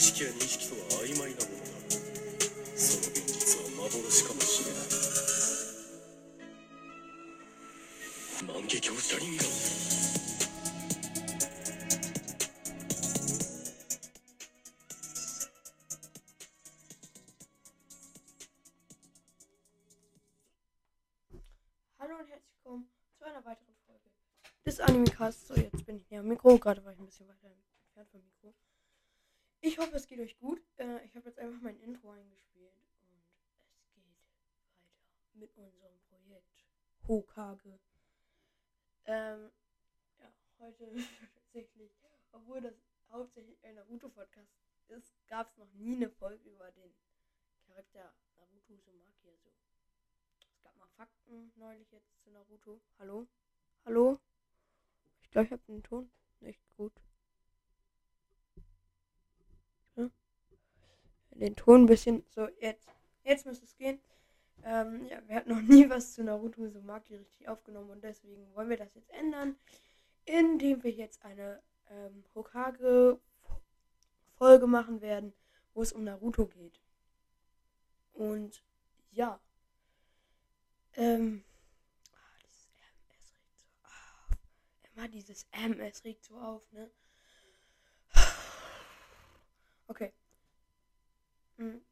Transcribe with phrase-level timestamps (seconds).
[0.00, 1.36] 識や認識とは曖昧なものだ
[2.74, 4.90] その現実は幻かもしれない
[8.48, 9.44] 万華鏡車輪が
[21.98, 24.08] Hallo und herzlich willkommen zu einer weiteren Folge
[24.64, 25.48] des Animecasts.
[25.48, 28.22] So, jetzt bin ich näher am Mikro, gerade war ich ein bisschen weiter entfernt vom
[28.22, 28.54] Mikro.
[29.62, 30.62] Ich hoffe, es geht euch gut.
[30.78, 33.26] Äh, ich habe jetzt einfach mein Intro eingespielt und es geht
[33.86, 34.14] weiter
[35.34, 36.64] mit unserem Projekt
[37.06, 37.78] Hokage.
[39.04, 39.50] Ähm,
[40.18, 40.94] ja, heute
[41.34, 41.92] tatsächlich,
[42.32, 42.74] obwohl das
[43.10, 44.52] hauptsächlich ein Naruto-Podcast
[44.88, 46.94] ist, gab es noch nie eine Folge über den
[47.66, 49.28] Charakter Naruto Uzumaki.
[49.28, 49.50] Also,
[50.54, 52.80] es gab mal Fakten neulich jetzt zu Naruto.
[52.98, 53.26] Hallo?
[53.84, 54.18] Hallo?
[55.22, 56.92] Ich glaube, ich habe den Ton nicht gut.
[59.96, 60.10] Ja.
[61.40, 62.22] Den Ton ein bisschen.
[62.28, 62.86] So, jetzt.
[63.24, 63.98] Jetzt müsste es gehen.
[64.62, 68.68] Ähm, ja, wir hatten noch nie was zu Naruto Uzumaki richtig aufgenommen und deswegen wollen
[68.68, 69.56] wir das jetzt ändern,
[70.26, 75.32] indem wir jetzt eine ähm, Hokage-Folge machen werden,
[75.72, 76.78] wo es um Naruto geht.
[78.12, 78.62] Und
[79.12, 79.40] ja.
[80.94, 81.42] Ähm.
[82.12, 82.68] ah, dieses
[83.08, 84.28] es regt so auf.
[84.94, 86.90] Immer dieses M, es regt so auf, ne?
[89.88, 90.12] Okay.
[91.60, 91.82] Hm.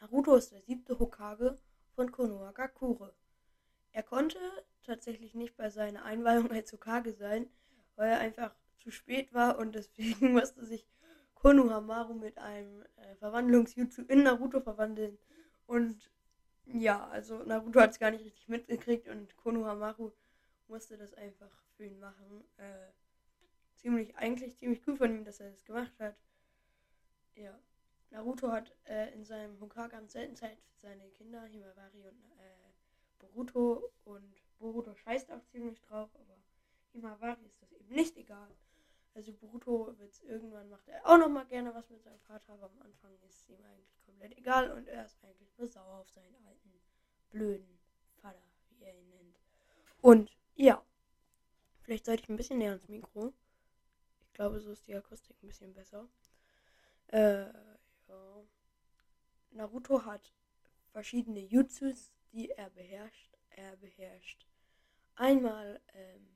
[0.00, 1.56] Naruto ist der siebte Hokage
[1.94, 3.14] von Konohagakure.
[3.92, 4.38] Er konnte
[4.82, 7.48] tatsächlich nicht bei seiner Einweihung als Hokage sein,
[7.94, 10.84] weil er einfach zu spät war und deswegen musste sich
[11.34, 15.16] Konohamaru mit einem äh, Verwandlungsjutsu in Naruto verwandeln.
[15.68, 16.10] Und
[16.66, 20.10] ja, also Naruto hat es gar nicht richtig mitgekriegt und Konohamaru
[20.66, 22.42] musste das einfach für ihn machen.
[22.56, 22.90] Äh,
[23.76, 26.16] ziemlich, eigentlich ziemlich cool von ihm, dass er das gemacht hat.
[27.36, 27.56] Ja.
[28.10, 32.70] Naruto hat äh, in seinem Hokage-Amt selten Zeit für seine Kinder, Himawari und äh,
[33.18, 33.92] Boruto.
[34.04, 36.36] Und Boruto scheißt auch ziemlich drauf, aber
[36.92, 38.50] Himawari ist das eben nicht egal.
[39.14, 42.66] Also Boruto wird irgendwann macht er auch noch mal gerne was mit seinem Vater, aber
[42.66, 46.08] am Anfang ist es ihm eigentlich komplett egal und er ist eigentlich nur sauer auf
[46.10, 46.72] seinen alten,
[47.30, 47.78] blöden
[48.20, 49.40] Vater, wie er ihn nennt.
[50.00, 50.84] Und ja,
[51.82, 53.32] vielleicht sollte ich ein bisschen näher ans Mikro.
[54.22, 56.08] Ich glaube, so ist die Akustik ein bisschen besser.
[57.08, 57.46] Äh.
[59.50, 60.32] Naruto hat
[60.92, 63.36] verschiedene Jutsus, die er beherrscht.
[63.50, 64.46] Er beherrscht
[65.16, 66.28] einmal ähm,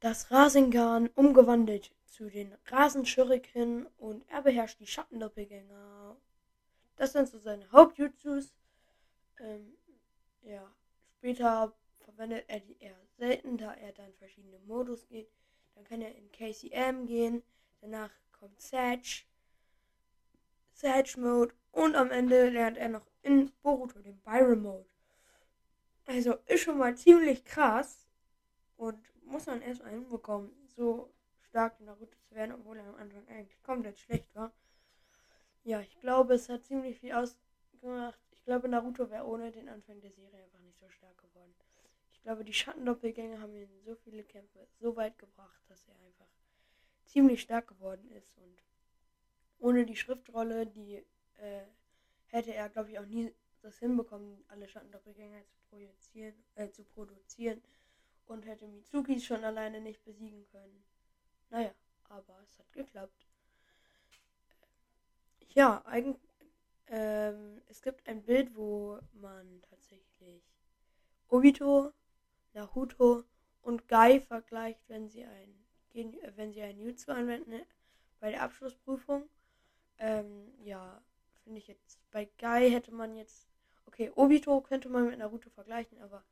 [0.00, 6.16] das Rasengan umgewandelt zu den Rasenschuriken und er beherrscht die Schattendoppelgänger.
[6.96, 8.54] Das sind so seine Hauptjutsus.
[9.38, 9.74] Ähm,
[10.42, 10.70] ja,
[11.18, 15.30] später verwendet er die eher selten, da er dann verschiedene Modus geht.
[15.74, 17.42] Dann kann er in KCM gehen,
[17.80, 19.24] danach kommt Sage,
[20.80, 24.88] Sage Mode und am Ende lernt er noch in Boruto den Byron Mode.
[26.06, 28.08] Also ist schon mal ziemlich krass
[28.78, 33.28] und muss man erstmal hinbekommen, so stark in Naruto zu werden, obwohl er am Anfang
[33.28, 34.54] eigentlich komplett schlecht war.
[35.64, 38.18] Ja, ich glaube, es hat ziemlich viel ausgemacht.
[38.30, 41.54] Ich glaube, Naruto wäre ohne den Anfang der Serie einfach nicht so stark geworden.
[42.14, 46.32] Ich glaube, die Schattendoppelgänger haben ihn so viele Kämpfe so weit gebracht, dass er einfach
[47.04, 48.38] ziemlich stark geworden ist.
[48.38, 48.62] Und
[49.60, 50.96] ohne die Schriftrolle, die
[51.36, 51.62] äh,
[52.26, 53.32] hätte er, glaube ich, auch nie
[53.62, 57.62] das hinbekommen, alle Schattendoppelgänger zu projizieren, äh, zu produzieren
[58.26, 60.82] und hätte Mitsuki schon alleine nicht besiegen können.
[61.50, 61.74] Naja,
[62.08, 63.26] aber es hat geklappt.
[65.50, 66.20] Ja, eigentlich.
[66.86, 70.42] Ähm, es gibt ein Bild, wo man tatsächlich
[71.28, 71.92] Obito,
[72.52, 73.24] Naruto
[73.62, 75.54] und Gai vergleicht, wenn sie ein,
[76.36, 77.62] wenn sie ein Jutsu anwenden
[78.18, 79.28] bei der Abschlussprüfung.
[80.00, 81.00] Ähm, ja,
[81.44, 82.00] finde ich jetzt.
[82.10, 83.48] Bei Gai hätte man jetzt.
[83.86, 86.24] Okay, Obito könnte man mit Naruto vergleichen, aber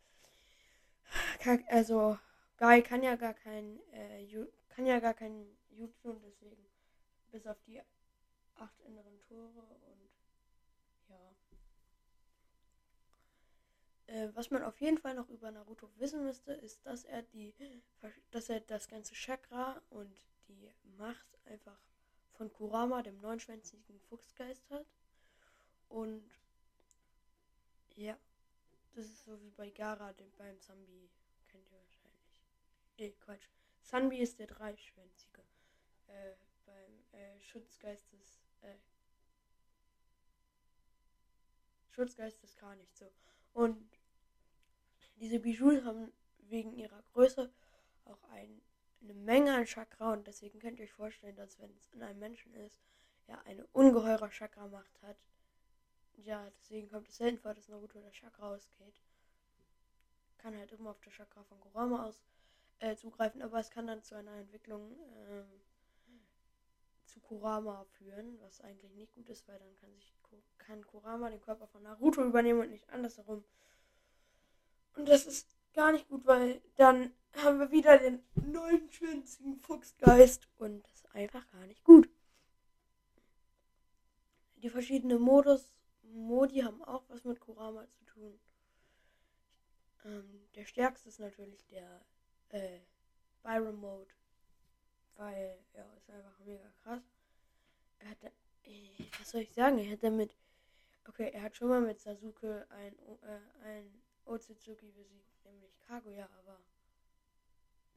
[1.68, 2.18] also
[2.56, 4.26] Guy kann ja gar kein äh,
[4.68, 6.64] kann ja gar kein Jutsu und deswegen
[7.30, 7.80] bis auf die
[8.54, 10.10] acht inneren Tore und
[11.08, 11.34] ja.
[14.06, 17.54] Äh, was man auf jeden Fall noch über Naruto wissen müsste, ist, dass er die
[18.30, 21.27] dass er das ganze Chakra und die Macht
[22.38, 24.86] von Kurama, dem neunschwänzigen Fuchsgeist hat.
[25.88, 26.24] Und
[27.96, 28.16] ja.
[28.94, 31.10] Das ist so wie bei Gara dem, beim Zambi.
[31.48, 32.30] Kennt ihr wahrscheinlich.
[32.96, 33.48] Eh, Quatsch.
[33.82, 35.42] Sanbi ist der dreischwänzige.
[36.06, 38.40] Äh, beim äh, Schutzgeist des.
[38.62, 38.74] Äh,
[41.90, 43.10] Schutzgeist des gar nicht so.
[43.52, 43.98] Und
[45.16, 47.52] diese Bijou haben wegen ihrer Größe
[48.04, 48.62] auch ein,
[49.00, 52.18] eine Menge an Chakra und deswegen könnt ihr euch vorstellen, dass wenn es in einem
[52.18, 52.80] Menschen ist,
[53.26, 55.16] ja eine ungeheure Chakra-Macht hat.
[56.16, 59.00] Ja, deswegen kommt es selten vor, dass Naruto der Chakra ausgeht.
[60.38, 62.22] Kann halt immer auf der Chakra von Kurama aus
[62.80, 64.96] äh, zugreifen, aber es kann dann zu einer Entwicklung
[65.28, 65.46] ähm,
[67.06, 70.12] zu Kurama führen, was eigentlich nicht gut ist, weil dann kann sich
[70.58, 73.42] kann Kurama den Körper von Naruto übernehmen und nicht andersherum.
[74.96, 80.84] Und das ist gar nicht gut, weil dann haben wir wieder den neunschwänzigen Fuchsgeist und
[80.84, 82.10] das ist einfach gar nicht gut.
[84.56, 85.70] Die verschiedenen Modus,
[86.02, 88.40] Modi haben auch was mit Kurama zu tun.
[90.04, 92.04] Ähm, der stärkste ist natürlich der
[92.48, 92.80] äh,
[93.44, 94.12] Byron Mode,
[95.14, 97.04] weil ja, ist einfach mega krass.
[98.00, 98.24] Er hat,
[98.64, 98.90] äh,
[99.20, 99.78] was soll ich sagen?
[99.78, 100.34] Er hat damit,
[101.06, 106.60] okay, er hat schon mal mit Sasuke ein, äh, ein Otsutsuki besiegt, nämlich Kaguya, aber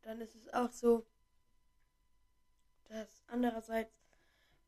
[0.01, 1.05] dann ist es auch so,
[2.85, 3.93] dass andererseits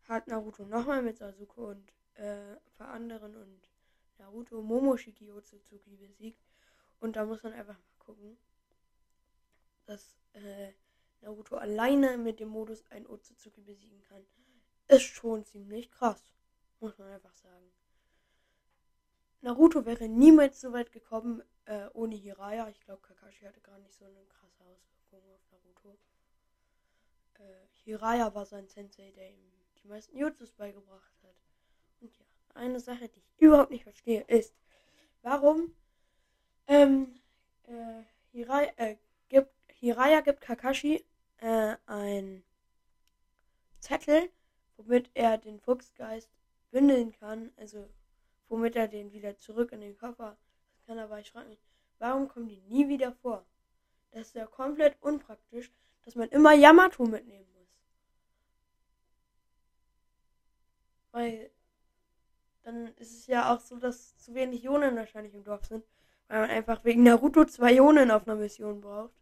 [0.07, 3.69] hat Naruto nochmal mit Sasuke und äh, ein anderen und
[4.17, 6.43] Naruto Momoshiki Otsutsuki besiegt.
[6.99, 8.37] Und da muss man einfach mal gucken,
[9.85, 10.71] dass äh,
[11.21, 14.25] Naruto alleine mit dem Modus ein Otsutsuki besiegen kann.
[14.87, 16.23] Ist schon ziemlich krass,
[16.79, 17.71] muss man einfach sagen.
[19.43, 22.69] Naruto wäre niemals so weit gekommen äh, ohne Hiraya.
[22.69, 25.97] Ich glaube, Kakashi hatte gar nicht so eine krasse Auswirkung auf Naruto.
[27.39, 29.51] Äh, Hiraya war sein Sensei, der ihm
[29.83, 31.35] die meisten Jutsus beigebracht hat.
[31.99, 34.55] Und ja, eine Sache, die ich überhaupt nicht verstehe, ist,
[35.23, 35.75] warum
[36.67, 37.19] ähm,
[37.63, 38.95] äh, Hiraya, äh,
[39.27, 41.03] gibt, Hiraya gibt Kakashi
[41.41, 42.45] äh, ein
[43.79, 44.29] Zettel,
[44.77, 46.31] womit er den Fuchsgeist
[46.71, 47.89] bündeln kann, also
[48.47, 50.37] womit er den wieder zurück in den Koffer
[50.85, 50.99] kann.
[50.99, 51.61] Aber ich frage mich,
[51.99, 53.45] warum kommen die nie wieder vor?
[54.11, 55.71] Das ist ja komplett unpraktisch,
[56.03, 57.67] dass man immer Yamato mitnehmen muss.
[61.11, 61.51] Weil
[62.63, 65.85] dann ist es ja auch so, dass zu wenig Jonen wahrscheinlich im Dorf sind,
[66.27, 69.13] weil man einfach wegen Naruto zwei Jonen auf einer Mission braucht.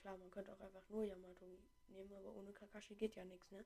[0.00, 1.46] Klar, man könnte auch einfach nur Yamato
[1.88, 3.64] nehmen, aber ohne Kakashi geht ja nichts, ne?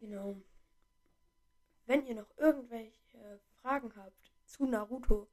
[0.00, 0.36] Genau.
[1.86, 5.28] Wenn ihr noch irgendwelche Fragen habt zu Naruto,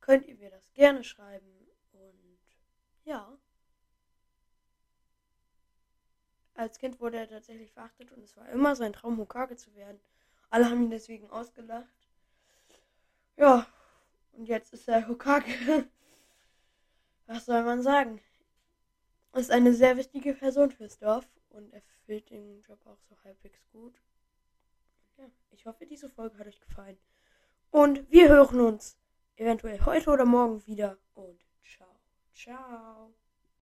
[0.00, 1.68] könnt ihr mir das gerne schreiben.
[1.92, 2.38] Und
[3.04, 3.36] ja.
[6.54, 10.00] Als Kind wurde er tatsächlich verachtet und es war immer sein Traum, Hokage zu werden.
[10.48, 12.08] Alle haben ihn deswegen ausgelacht.
[13.36, 13.66] Ja,
[14.32, 15.52] und jetzt ist er Hokage.
[17.26, 18.22] Was soll man sagen?
[19.34, 24.00] Ist eine sehr wichtige Person fürs Dorf und erfüllt den Job auch so halbwegs gut.
[25.16, 26.98] Ja, ich hoffe, diese Folge hat euch gefallen.
[27.70, 28.98] Und wir hören uns
[29.36, 30.98] eventuell heute oder morgen wieder.
[31.14, 32.00] Und ciao,
[32.34, 33.14] ciao.